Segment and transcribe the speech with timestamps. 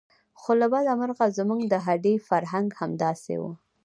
[0.39, 3.43] خو له بده مرغه زموږ د هډې فرهنګ همداسې و.